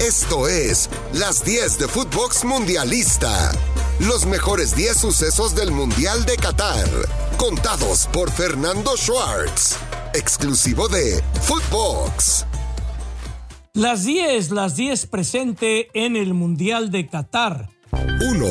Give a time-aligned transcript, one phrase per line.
[0.00, 3.52] Esto es Las 10 de Footbox Mundialista.
[3.98, 6.88] Los mejores 10 sucesos del Mundial de Qatar.
[7.36, 9.76] Contados por Fernando Schwartz.
[10.14, 12.46] Exclusivo de Footbox.
[13.74, 17.68] Las 10, las 10 presente en el Mundial de Qatar.
[17.92, 18.46] 1.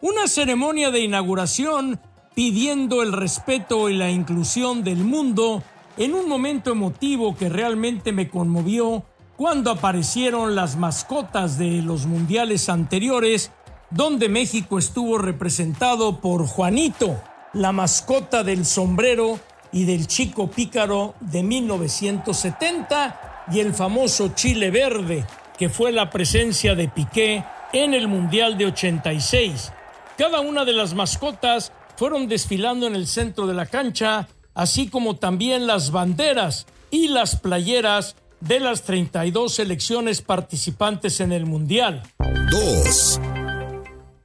[0.00, 2.00] Una ceremonia de inauguración
[2.34, 5.62] pidiendo el respeto y la inclusión del mundo
[5.96, 9.04] en un momento emotivo que realmente me conmovió
[9.36, 13.50] cuando aparecieron las mascotas de los mundiales anteriores,
[13.90, 17.20] donde México estuvo representado por Juanito,
[17.52, 19.38] la mascota del sombrero
[19.72, 25.24] y del chico pícaro de 1970, y el famoso Chile Verde,
[25.58, 29.72] que fue la presencia de Piqué en el Mundial de 86.
[30.18, 35.16] Cada una de las mascotas fueron desfilando en el centro de la cancha, así como
[35.16, 42.02] también las banderas y las playeras de las 32 selecciones participantes en el Mundial.
[42.50, 43.20] 2.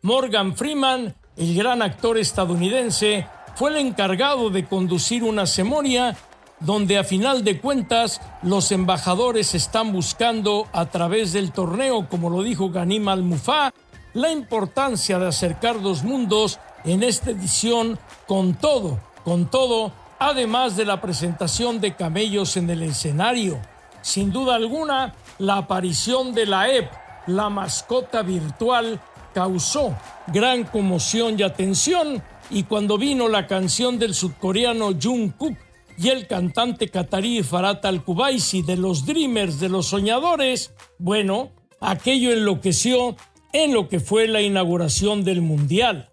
[0.02, 6.18] Morgan Freeman, el gran actor estadounidense, fue el encargado de conducir una ceremonia
[6.60, 12.44] donde a final de cuentas los embajadores están buscando a través del torneo, como lo
[12.44, 13.74] dijo Ganim Al-Mufa,
[14.14, 20.86] la importancia de acercar dos mundos en esta edición con todo, con todo, además de
[20.86, 23.60] la presentación de camellos en el escenario.
[24.02, 26.90] Sin duda alguna, la aparición de la EP,
[27.28, 29.00] la mascota virtual,
[29.34, 29.96] causó
[30.28, 35.58] gran conmoción y atención y cuando vino la canción del sudcoreano Jungkook
[35.98, 43.16] y el cantante catarí Farhat Al-Kubaisi de los Dreamers de los Soñadores, bueno, aquello enloqueció
[43.54, 46.10] en lo que fue la inauguración del Mundial.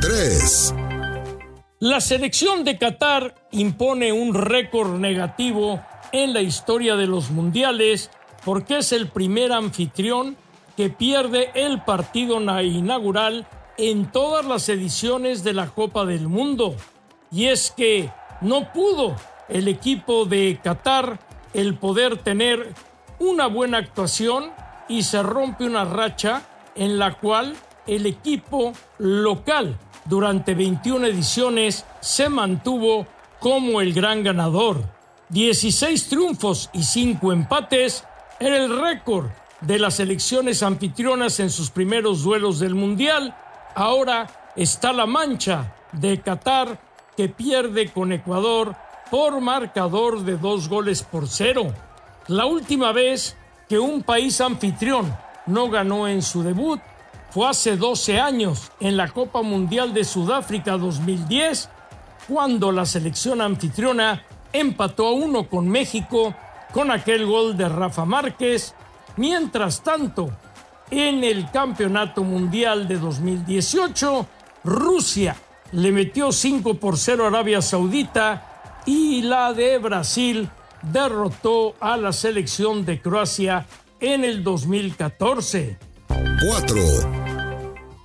[0.00, 0.74] 3.
[1.80, 5.80] La selección de Qatar impone un récord negativo
[6.12, 8.10] en la historia de los mundiales
[8.44, 10.36] porque es el primer anfitrión
[10.76, 16.74] que pierde el partido inaugural en todas las ediciones de la Copa del Mundo.
[17.30, 18.10] Y es que
[18.40, 19.16] no pudo
[19.48, 21.18] el equipo de Qatar
[21.52, 22.72] el poder tener
[23.18, 24.50] una buena actuación
[24.88, 26.42] y se rompe una racha
[26.74, 27.54] en la cual
[27.86, 33.06] el equipo local durante 21 ediciones se mantuvo
[33.38, 34.99] como el gran ganador.
[35.30, 38.04] 16 triunfos y 5 empates
[38.40, 39.26] era el récord
[39.60, 43.36] de las selecciones anfitrionas en sus primeros duelos del Mundial.
[43.76, 44.26] Ahora
[44.56, 46.80] está la mancha de Qatar
[47.16, 48.74] que pierde con Ecuador
[49.08, 51.72] por marcador de dos goles por cero.
[52.26, 53.36] La última vez
[53.68, 55.16] que un país anfitrión
[55.46, 56.80] no ganó en su debut
[57.30, 61.68] fue hace 12 años en la Copa Mundial de Sudáfrica 2010,
[62.26, 66.34] cuando la selección anfitriona empató a uno con México
[66.72, 68.74] con aquel gol de Rafa Márquez.
[69.16, 70.30] Mientras tanto,
[70.90, 74.26] en el Campeonato Mundial de 2018,
[74.64, 75.36] Rusia
[75.72, 80.48] le metió 5 por 0 a Arabia Saudita y la de Brasil
[80.82, 83.66] derrotó a la selección de Croacia
[84.00, 85.78] en el 2014.
[86.08, 86.76] 4.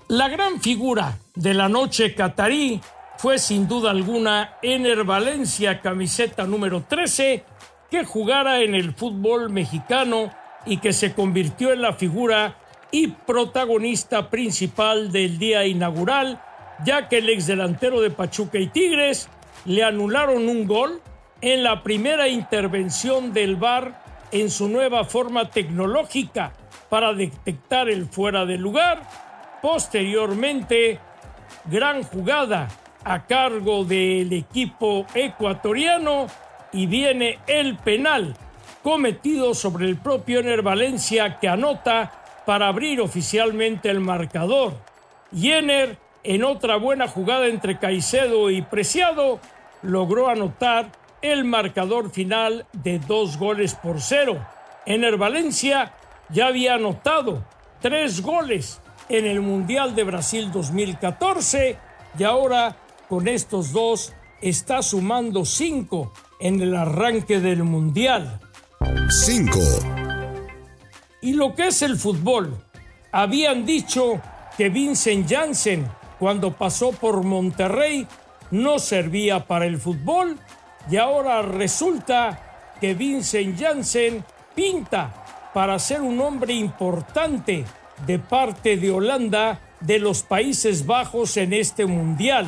[0.10, 2.82] La gran figura de la noche catarí
[3.18, 7.44] fue sin duda alguna Ener Valencia, camiseta número 13,
[7.90, 10.32] que jugara en el fútbol mexicano
[10.66, 12.58] y que se convirtió en la figura
[12.92, 16.42] y protagonista principal del día inaugural,
[16.84, 19.30] ya que el ex delantero de Pachuca y Tigres
[19.66, 21.02] le anularon un gol
[21.42, 26.54] en la primera intervención del VAR en su nueva forma tecnológica
[26.90, 29.04] para detectar el fuera de lugar.
[29.62, 31.00] Posteriormente,
[31.66, 32.68] gran jugada
[33.06, 36.26] a cargo del equipo ecuatoriano
[36.74, 38.36] y viene el penal
[38.84, 42.12] cometido sobre el propio Ener Valencia que anota
[42.46, 44.74] para abrir oficialmente el marcador.
[45.32, 49.40] Yener, en otra buena jugada entre Caicedo y Preciado,
[49.84, 54.46] logró anotar el marcador final de dos goles por cero.
[54.86, 55.94] Ener Valencia
[56.30, 57.44] ya había anotado
[57.82, 61.78] tres goles en el Mundial de Brasil 2014
[62.18, 62.76] y ahora
[63.10, 68.40] con estos dos está sumando cinco en el arranque del Mundial.
[69.10, 69.60] 5.
[71.22, 72.56] Y lo que es el fútbol,
[73.12, 74.22] habían dicho
[74.58, 75.88] que Vincent Janssen,
[76.20, 78.08] cuando pasó por Monterrey,
[78.52, 80.38] no servía para el fútbol
[80.90, 84.24] y ahora resulta que Vincent Janssen
[84.54, 87.66] pinta para ser un hombre importante
[88.06, 92.46] de parte de Holanda de los Países Bajos en este mundial.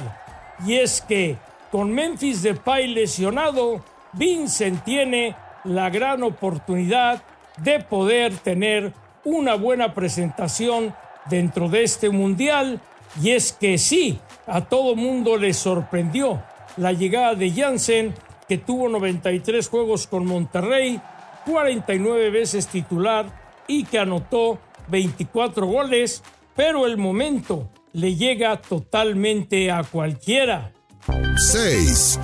[0.66, 1.38] Y es que
[1.72, 3.84] con Memphis Depay lesionado,
[4.14, 7.22] Vincent tiene la gran oportunidad
[7.58, 8.94] de poder tener
[9.26, 10.96] una buena presentación
[11.30, 12.80] dentro de este mundial.
[13.22, 16.42] Y es que sí, a todo mundo le sorprendió
[16.78, 18.14] la llegada de Jansen,
[18.48, 21.02] que tuvo 93 juegos con Monterrey,
[21.46, 23.26] 49 veces titular
[23.68, 26.24] y que anotó 24 goles,
[26.56, 30.72] pero el momento le llega totalmente a cualquiera.
[31.36, 32.20] 6.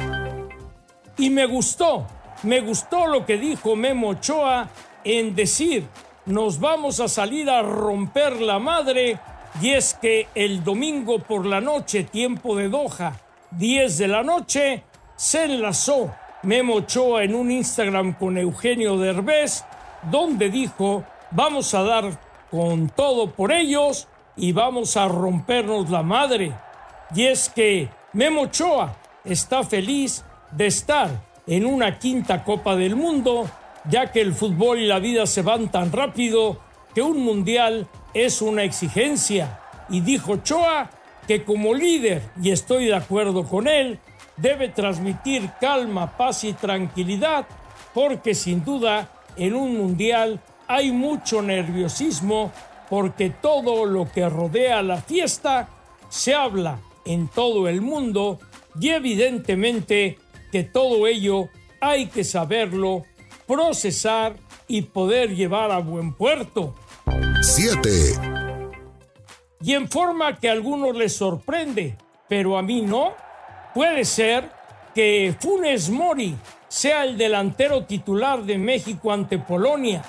[1.17, 2.07] Y me gustó,
[2.43, 4.69] me gustó lo que dijo Memo Ochoa
[5.03, 5.85] en decir,
[6.25, 9.19] nos vamos a salir a romper la madre,
[9.61, 13.19] y es que el domingo por la noche, tiempo de Doha,
[13.51, 14.83] 10 de la noche,
[15.15, 16.13] se enlazó
[16.43, 19.63] Memo Ochoa en un Instagram con Eugenio Derbez,
[20.09, 22.19] donde dijo, vamos a dar
[22.49, 26.53] con todo por ellos y vamos a rompernos la madre.
[27.15, 31.09] Y es que Memo Ochoa está feliz de estar
[31.47, 33.49] en una quinta Copa del Mundo,
[33.89, 36.57] ya que el fútbol y la vida se van tan rápido
[36.93, 39.59] que un mundial es una exigencia.
[39.89, 40.89] Y dijo Ochoa
[41.27, 43.99] que como líder, y estoy de acuerdo con él,
[44.37, 47.45] debe transmitir calma, paz y tranquilidad,
[47.93, 52.51] porque sin duda en un mundial hay mucho nerviosismo,
[52.93, 55.67] porque todo lo que rodea la fiesta
[56.09, 58.39] se habla en todo el mundo
[58.79, 60.19] y evidentemente
[60.51, 61.49] que todo ello
[61.81, 63.01] hay que saberlo,
[63.47, 64.35] procesar
[64.67, 66.75] y poder llevar a buen puerto.
[67.41, 67.89] 7.
[69.61, 71.97] Y en forma que a algunos les sorprende,
[72.29, 73.13] pero a mí no,
[73.73, 74.51] puede ser
[74.93, 76.35] que Funes Mori
[76.67, 80.03] sea el delantero titular de México ante Polonia.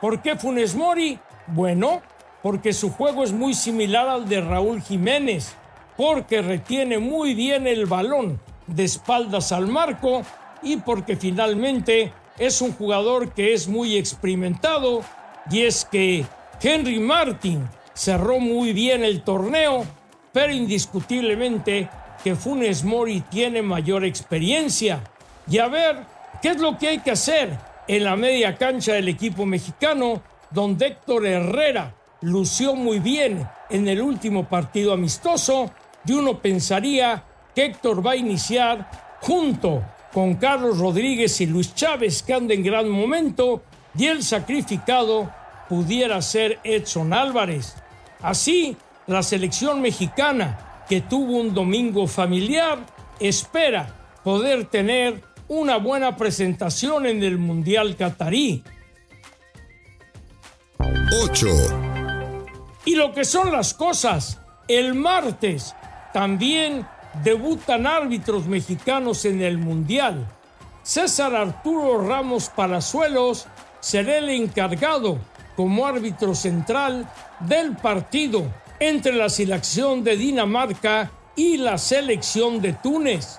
[0.00, 1.18] ¿Por qué Funes Mori?
[1.48, 2.00] Bueno,
[2.42, 5.54] porque su juego es muy similar al de Raúl Jiménez,
[5.96, 10.22] porque retiene muy bien el balón de espaldas al marco
[10.62, 15.02] y porque finalmente es un jugador que es muy experimentado
[15.50, 16.24] y es que
[16.62, 19.84] Henry Martin cerró muy bien el torneo,
[20.32, 21.88] pero indiscutiblemente
[22.22, 25.02] que Funes Mori tiene mayor experiencia.
[25.50, 25.96] Y a ver,
[26.42, 27.58] ¿qué es lo que hay que hacer
[27.88, 34.00] en la media cancha del equipo mexicano, donde Héctor Herrera lució muy bien en el
[34.00, 35.70] último partido amistoso
[36.04, 37.24] y uno pensaría
[37.54, 39.82] que Héctor va a iniciar junto
[40.12, 43.62] con Carlos Rodríguez y Luis Chávez que anda en gran momento
[43.96, 45.30] y el sacrificado
[45.68, 47.74] pudiera ser Edson Álvarez.
[48.22, 48.76] Así,
[49.06, 52.78] la selección mexicana, que tuvo un domingo familiar,
[53.20, 53.94] espera
[54.24, 58.62] poder tener una buena presentación en el Mundial Qatarí.
[61.22, 61.87] 8.
[62.88, 65.74] Y lo que son las cosas, el martes
[66.14, 66.86] también
[67.22, 70.26] debutan árbitros mexicanos en el Mundial.
[70.84, 73.46] César Arturo Ramos Palazuelos
[73.80, 75.18] será el encargado
[75.54, 77.06] como árbitro central
[77.40, 78.46] del partido
[78.80, 83.38] entre la selección de Dinamarca y la selección de Túnez.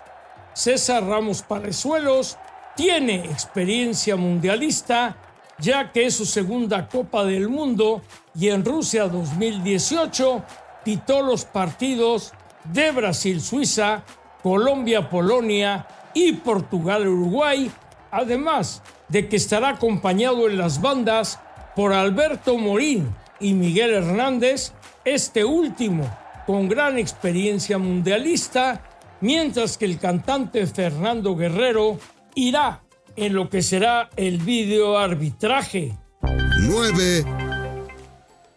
[0.54, 2.38] César Ramos Palazuelos
[2.76, 5.18] tiene experiencia mundialista
[5.60, 8.02] ya que es su segunda Copa del Mundo
[8.40, 10.44] y en Rusia 2018
[10.86, 12.32] pitó los partidos
[12.64, 14.04] de Brasil-Suiza,
[14.42, 17.70] Colombia-Polonia y Portugal-Uruguay,
[18.12, 21.40] además de que estará acompañado en las bandas
[21.76, 24.72] por Alberto Morín y Miguel Hernández,
[25.04, 26.10] este último
[26.46, 28.82] con gran experiencia mundialista,
[29.22, 32.00] mientras que el cantante Fernando Guerrero
[32.36, 32.84] irá
[33.16, 35.98] en lo que será el video arbitraje.
[36.22, 37.39] 9.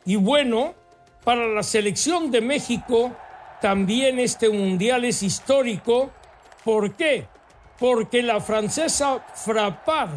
[0.05, 0.75] Y bueno,
[1.25, 3.13] para la selección de México
[3.61, 6.11] también este mundial es histórico.
[6.65, 7.27] ¿Por qué?
[7.79, 10.11] Porque la francesa Frappard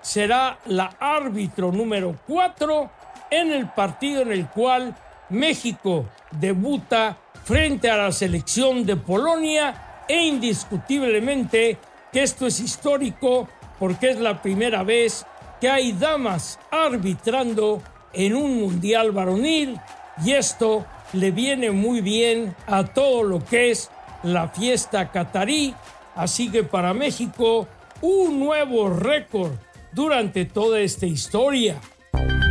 [0.00, 2.90] será la árbitro número 4
[3.30, 4.94] en el partido en el cual
[5.30, 11.78] México debuta frente a la selección de Polonia e indiscutiblemente
[12.12, 15.26] que esto es histórico porque es la primera vez
[15.60, 17.82] que hay damas arbitrando
[18.12, 19.80] en un mundial varonil
[20.24, 23.90] y esto le viene muy bien a todo lo que es
[24.22, 25.74] la fiesta catarí,
[26.14, 27.66] así que para México
[28.00, 29.52] un nuevo récord
[29.92, 31.80] durante toda esta historia.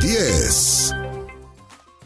[0.02, 0.96] 10.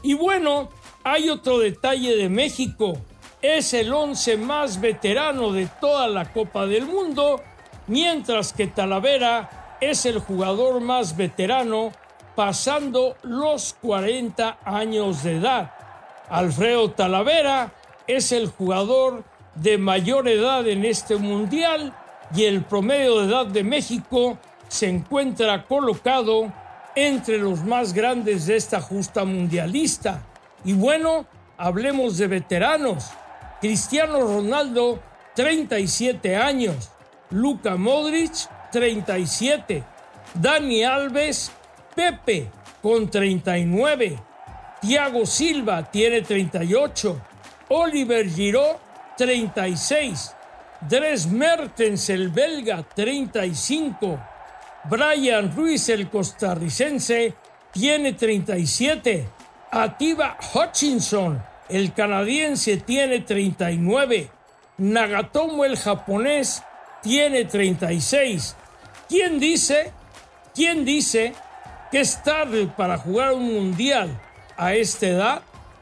[0.04, 0.70] Y bueno,
[1.04, 2.98] hay otro detalle de México.
[3.42, 7.42] Es el once más veterano de toda la Copa del Mundo
[7.88, 11.92] mientras que Talavera es el jugador más veterano
[12.36, 15.72] pasando los 40 años de edad.
[16.30, 17.72] Alfredo Talavera
[18.08, 19.24] es el jugador
[19.56, 21.94] de mayor edad en este mundial
[22.36, 24.38] y el promedio de edad de México
[24.68, 26.52] se encuentra colocado
[26.96, 30.24] entre los más grandes de esta justa mundialista.
[30.64, 31.26] Y bueno,
[31.58, 33.06] hablemos de veteranos.
[33.62, 35.00] Cristiano Ronaldo,
[35.36, 36.90] 37 años.
[37.30, 38.34] Luka Modric,
[38.72, 39.84] 37.
[40.34, 41.52] Dani Alves,
[41.96, 42.50] Pepe,
[42.82, 44.20] con 39.
[44.82, 47.22] Thiago Silva tiene 38.
[47.70, 48.76] Oliver Giroud,
[49.18, 50.36] 36.
[50.82, 54.20] Dres Mertens, el belga, 35.
[54.90, 57.34] Brian Ruiz, el costarricense,
[57.72, 59.28] tiene 37.
[59.72, 64.30] Atiba Hutchinson, el canadiense, tiene 39.
[64.78, 66.62] Nagatomo, el japonés,
[67.02, 68.56] tiene 36.
[69.08, 69.94] ¿Quién dice?
[70.54, 71.34] ¿Quién dice
[72.00, 74.20] es tarde para jugar un mundial
[74.58, 75.42] a esta edad?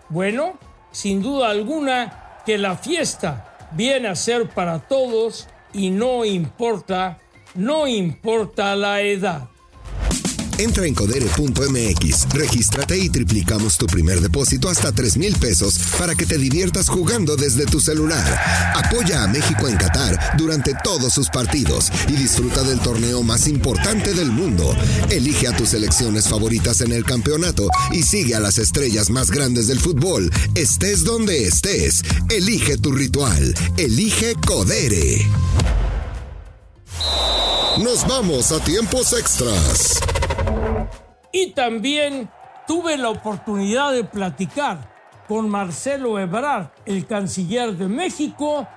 [0.09, 0.57] Bueno,
[0.91, 7.17] sin duda alguna que la fiesta viene a ser para todos y no importa
[7.55, 9.49] no importa la edad.
[10.63, 16.25] Entra en codere.mx, regístrate y triplicamos tu primer depósito hasta 3 mil pesos para que
[16.25, 18.41] te diviertas jugando desde tu celular.
[18.73, 24.13] Apoya a México en Qatar durante todos sus partidos y disfruta del torneo más importante
[24.13, 24.73] del mundo.
[25.09, 29.67] Elige a tus selecciones favoritas en el campeonato y sigue a las estrellas más grandes
[29.67, 30.31] del fútbol.
[30.55, 33.53] Estés donde estés, elige tu ritual.
[33.75, 35.27] Elige Codere.
[37.83, 39.99] Nos vamos a tiempos extras.
[41.31, 42.29] Y también
[42.67, 44.93] tuve la oportunidad de platicar
[45.27, 48.67] con Marcelo Ebrard, el canciller de México,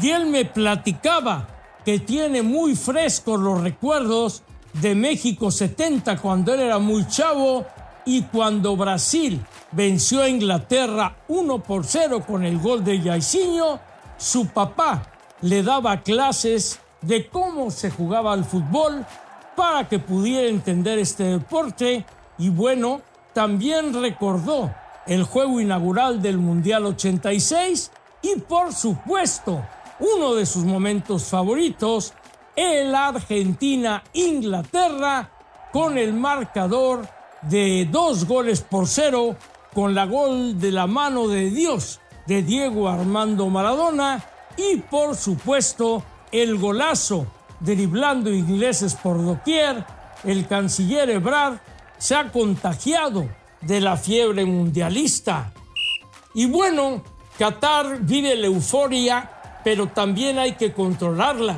[0.00, 1.48] y él me platicaba
[1.84, 4.42] que tiene muy frescos los recuerdos
[4.74, 7.66] de México 70 cuando él era muy chavo
[8.04, 13.80] y cuando Brasil venció a Inglaterra 1 por 0 con el gol de Jairzinho,
[14.16, 15.02] su papá
[15.42, 19.04] le daba clases de cómo se jugaba el fútbol
[19.56, 22.06] para que pudiera entender este deporte
[22.38, 24.72] y bueno, también recordó
[25.06, 27.90] el juego inaugural del Mundial 86
[28.22, 29.62] y por supuesto
[30.00, 32.14] uno de sus momentos favoritos,
[32.56, 35.30] el Argentina-Inglaterra
[35.72, 37.08] con el marcador
[37.42, 39.36] de dos goles por cero
[39.74, 44.22] con la gol de la mano de Dios de Diego Armando Maradona
[44.56, 47.26] y por supuesto el golazo,
[47.62, 49.84] driblando ingleses por doquier,
[50.24, 51.58] el canciller Ebrard
[51.98, 53.28] se ha contagiado
[53.60, 55.52] de la fiebre mundialista.
[56.34, 57.02] Y bueno,
[57.38, 59.30] Qatar vive la euforia,
[59.64, 61.56] pero también hay que controlarla.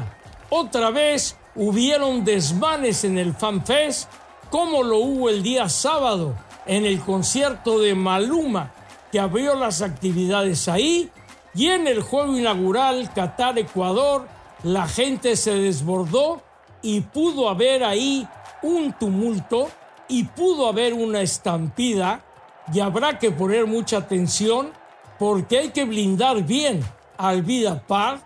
[0.51, 4.11] Otra vez hubieron desmanes en el FanFest,
[4.51, 6.35] como lo hubo el día sábado
[6.67, 8.73] en el concierto de Maluma,
[9.11, 11.11] que abrió las actividades ahí,
[11.55, 14.27] y en el juego inaugural Qatar-Ecuador,
[14.65, 16.43] la gente se desbordó
[16.83, 18.27] y pudo haber ahí
[18.63, 19.69] un tumulto
[20.09, 22.25] y pudo haber una estampida
[22.73, 24.73] y habrá que poner mucha atención
[25.19, 26.83] porque hay que blindar bien
[27.19, 28.21] al Vida Par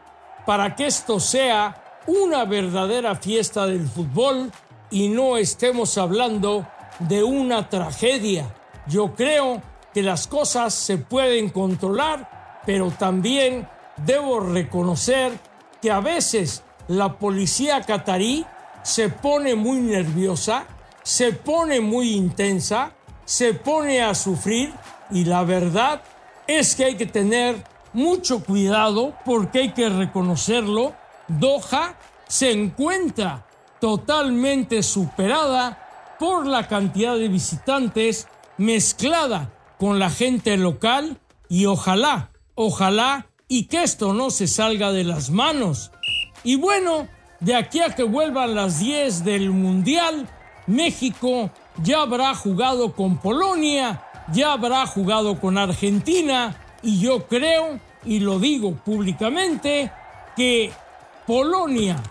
[0.47, 4.51] para que esto sea una verdadera fiesta del fútbol
[4.91, 6.67] y no estemos hablando
[7.01, 8.55] de una tragedia.
[8.87, 9.61] Yo creo
[9.93, 13.69] que las cosas se pueden controlar, pero también
[13.99, 15.33] debo reconocer
[15.81, 18.45] que a veces la policía catarí
[18.83, 20.65] se pone muy nerviosa,
[21.03, 22.93] se pone muy intensa,
[23.25, 24.73] se pone a sufrir
[25.11, 26.03] y la verdad
[26.47, 30.95] es que hay que tener mucho cuidado porque hay que reconocerlo.
[31.29, 33.47] Doha se encuentra
[33.81, 41.19] totalmente superada por la cantidad de visitantes mezclada con la gente local
[41.49, 45.91] y ojalá, ojalá y que esto no se salga de las manos.
[46.45, 47.09] Y bueno,
[47.41, 50.29] de aquí a que vuelvan las 10 del Mundial,
[50.67, 51.51] México
[51.83, 54.03] ya habrá jugado con Polonia,
[54.33, 59.91] ya habrá jugado con Argentina y yo creo, y lo digo públicamente,
[60.37, 60.71] que
[61.27, 62.03] Polonia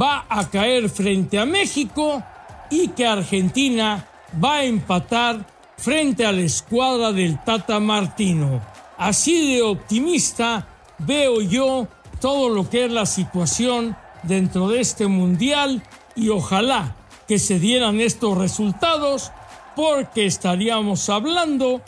[0.00, 2.22] va a caer frente a México
[2.70, 4.06] y que Argentina
[4.42, 5.44] va a empatar
[5.76, 8.77] frente a la escuadra del Tata Martino.
[8.98, 10.66] Así de optimista
[10.98, 11.86] veo yo
[12.20, 15.82] todo lo que es la situación dentro de este mundial
[16.16, 16.96] y ojalá
[17.28, 19.30] que se dieran estos resultados
[19.76, 21.80] porque estaríamos hablando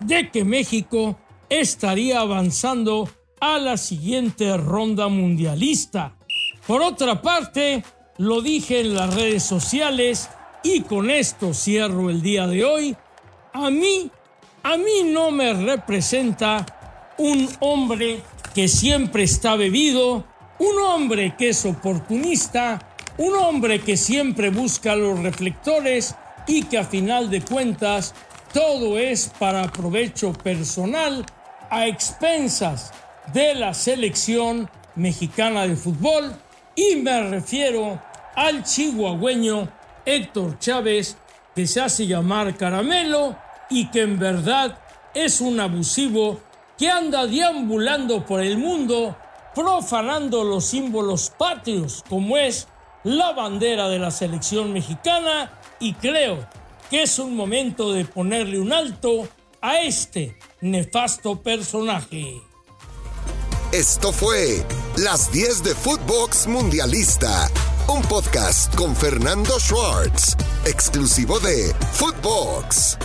[0.00, 1.18] de que México
[1.50, 6.16] estaría avanzando a la siguiente ronda mundialista.
[6.66, 7.84] Por otra parte,
[8.16, 10.30] lo dije en las redes sociales
[10.62, 12.96] y con esto cierro el día de hoy,
[13.52, 14.10] a mí
[14.66, 16.66] a mí no me representa
[17.18, 18.20] un hombre
[18.52, 20.24] que siempre está bebido,
[20.58, 22.80] un hombre que es oportunista,
[23.16, 26.16] un hombre que siempre busca los reflectores
[26.48, 28.12] y que a final de cuentas
[28.52, 31.24] todo es para provecho personal
[31.70, 32.92] a expensas
[33.32, 36.34] de la selección mexicana de fútbol.
[36.74, 38.02] Y me refiero
[38.34, 39.68] al chihuahueño
[40.04, 41.16] Héctor Chávez
[41.54, 44.78] que se hace llamar caramelo y que en verdad
[45.14, 46.40] es un abusivo
[46.78, 49.16] que anda deambulando por el mundo
[49.54, 52.68] profanando los símbolos patrios como es
[53.04, 56.46] la bandera de la selección mexicana y creo
[56.90, 59.26] que es un momento de ponerle un alto
[59.62, 62.42] a este nefasto personaje.
[63.72, 64.64] Esto fue
[64.96, 67.50] Las 10 de Footbox Mundialista,
[67.88, 72.98] un podcast con Fernando Schwartz, exclusivo de Footbox.